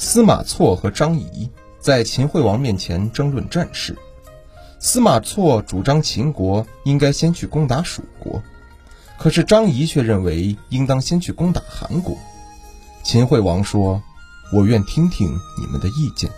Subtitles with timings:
[0.00, 1.50] 司马错和张仪
[1.80, 3.98] 在秦惠王面前争论战事。
[4.78, 8.40] 司马错主张秦国应该先去攻打蜀国，
[9.18, 12.16] 可是张仪却认为应当先去攻打韩国。
[13.02, 14.00] 秦惠王说
[14.54, 16.30] ：“我愿听听你们的意见。”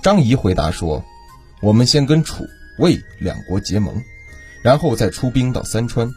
[0.00, 1.02] 张仪回答说
[1.60, 2.46] ：“我们先跟楚、
[2.78, 4.00] 魏两国结盟，
[4.62, 6.08] 然后再出兵到三川，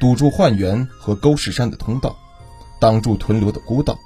[0.00, 2.16] 堵住宦元和沟氏山的通道，
[2.80, 3.96] 挡住屯留的孤道。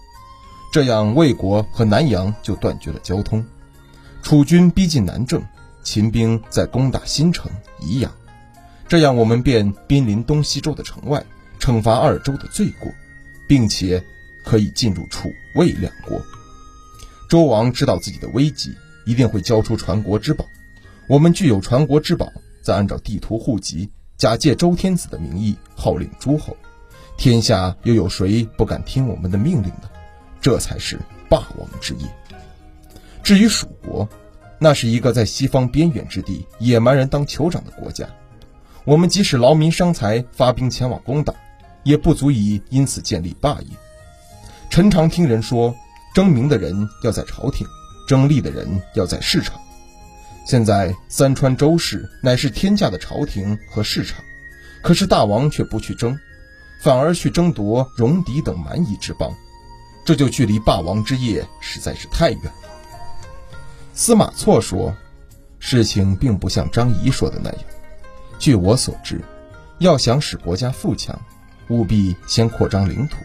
[0.73, 3.45] 这样，魏国和南阳就断绝了交通。
[4.23, 5.43] 楚军逼近南郑。”
[5.85, 7.51] 秦兵在攻打新城
[7.81, 8.13] 宜阳，
[8.89, 11.25] 这样我们便濒临东西周的城外，
[11.59, 12.93] 惩罚二周的罪过，
[13.49, 14.05] 并且
[14.45, 16.21] 可以进入楚魏两国。
[17.31, 18.77] 周王知道自己的危机，
[19.07, 20.45] 一定会交出传国之宝。
[21.09, 26.55] 我们具有传国之宝，再按照地图户籍，假借周天子的名义号令诸侯，
[27.17, 29.89] 天下又有谁不敢听我们的命令呢？
[30.49, 32.07] 这才是霸王之业。
[33.23, 34.09] 至于蜀国。
[34.61, 38.09] 那是一个在西方边远之地，野蛮人当酋长的国家。
[38.85, 41.33] 我们即使劳民伤财，发兵前往攻打，
[41.85, 43.69] 也不足以因此建立霸业。
[44.69, 45.73] 臣常听人说，
[46.13, 47.65] 争名的人要在朝廷，
[48.09, 49.61] 争利的人要在市场。
[50.45, 54.25] 现在三川周氏乃是天下的朝廷和市场，
[54.83, 56.19] 可是大王却不去争，
[56.83, 59.33] 反而去争夺戎狄等蛮夷之邦，
[60.09, 62.53] 这就距离霸王之业实在是太远了。
[63.93, 64.97] 司马错说
[65.61, 67.61] ：“事情并不像张仪说的那样。
[68.39, 69.21] 据我所知，
[69.81, 71.21] 要想使国家富强，
[71.69, 73.19] 务必先扩张领土；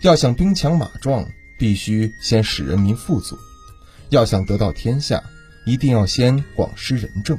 [0.00, 1.22] 要想兵强马壮，
[1.58, 3.36] 必须先使人民富足；
[4.08, 5.22] 要想得到天下，
[5.66, 7.38] 一定要先广施仁政。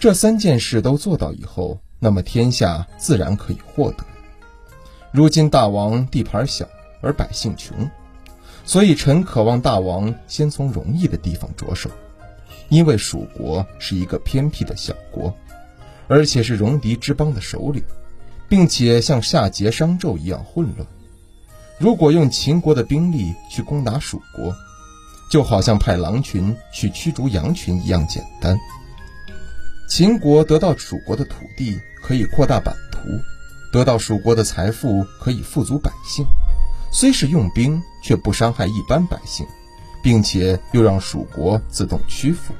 [0.00, 4.04] 这三件事都做到以后，那么天下自然可以获得。
[5.12, 6.68] 如今大王地盘小，
[7.00, 7.90] 而百姓穷。”
[8.64, 11.88] 所以，臣渴望大王先从容易的地方着手，
[12.68, 15.32] 因为蜀国是一个偏僻的小国，
[16.08, 17.80] 而且是戎狄之邦的首领，
[18.48, 20.84] 并且像夏桀、商纣一样混乱。
[21.78, 24.52] 如果用秦国的兵力去攻打蜀国，
[25.30, 28.58] 就好像派狼群去驱逐羊群一样简单。
[29.88, 32.98] 秦国得到蜀国的土地，可以扩大版图；
[33.72, 36.26] 得到蜀国的财富，可以富足百姓。
[36.98, 39.46] 虽是用兵，却不伤害一般百姓，
[40.02, 42.54] 并且又让蜀国自动屈服。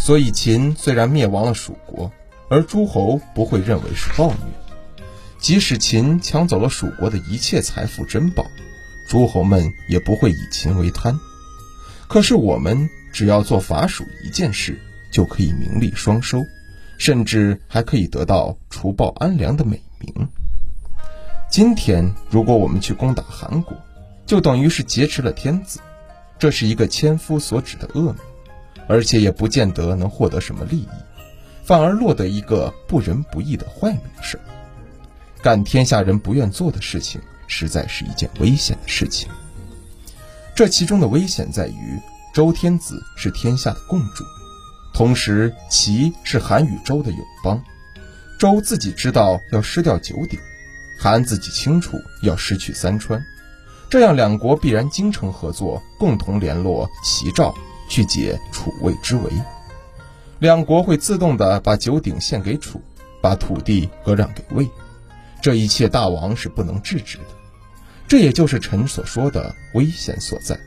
[0.00, 2.10] 所以秦虽然灭亡了蜀国，
[2.50, 4.98] 而诸侯不会认为是暴虐。
[5.38, 8.44] 即使秦抢走了蜀国的一切财富珍宝，
[9.08, 11.16] 诸侯们也不会以秦为贪。
[12.08, 14.76] 可是我们只要做伐蜀一件事，
[15.12, 16.44] 就可以名利双收，
[16.98, 20.28] 甚至还可以得到除暴安良的美名。
[21.56, 23.74] 今天，如果我们去攻打韩国，
[24.26, 25.80] 就等于是劫持了天子，
[26.38, 28.16] 这是一个千夫所指的恶名，
[28.86, 30.88] 而且也不见得能获得什么利益，
[31.64, 34.38] 反而落得一个不仁不义的坏名声。
[35.40, 39.26] 干天下人不愿做的事情，实在是一件危险的事情。
[40.54, 41.98] 这其中的危险在于，
[42.34, 44.24] 周天子是天下的共主，
[44.92, 47.64] 同时齐是韩与周的友邦，
[48.38, 50.38] 周自己知道要失掉九鼎。
[50.98, 53.22] 韩自己清楚要失去三川，
[53.90, 57.54] 这样两国必然精诚合作，共同联络齐赵
[57.88, 59.30] 去解楚魏之围。
[60.38, 62.80] 两国会自动的把九鼎献给楚，
[63.22, 64.68] 把土地割让给魏。
[65.40, 67.24] 这一切大王是不能制止的，
[68.08, 70.58] 这也就是臣所说的危险所在。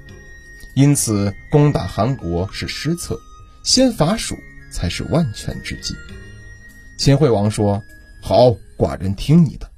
[0.75, 3.19] 因此，攻打韩国是失策，
[3.63, 4.37] 先伐蜀
[4.71, 5.93] 才是万全之计。
[6.97, 7.83] 秦惠王说
[8.21, 9.68] ：“好，寡人听你的。”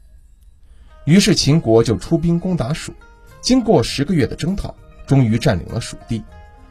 [1.12, 2.94] 于是秦国就出兵攻打蜀，
[3.42, 4.74] 经过十个月的征讨，
[5.06, 6.24] 终于占领了蜀地，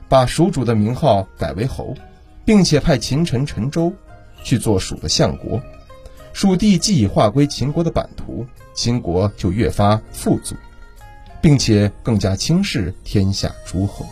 [0.08, 1.94] 把蜀主的名号改为侯，
[2.42, 3.92] 并且派秦臣陈州
[4.42, 5.60] 去做蜀的相国。
[6.32, 10.56] 蜀地既已划归秦国的版图，秦国就越发富足，
[11.42, 14.06] 并且更加轻视天下诸侯。